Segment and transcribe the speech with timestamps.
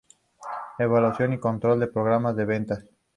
[0.79, 2.85] Evaluación y Control del programa de ventas.